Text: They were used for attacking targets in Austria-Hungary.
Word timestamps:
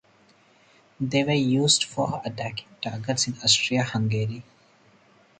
They 0.99 1.23
were 1.23 1.31
used 1.33 1.83
for 1.83 2.23
attacking 2.25 2.65
targets 2.81 3.27
in 3.27 3.35
Austria-Hungary. 3.43 4.41